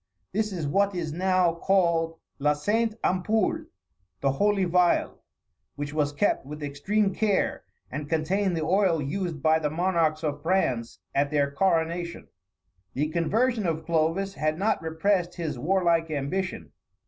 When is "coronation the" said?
11.51-13.09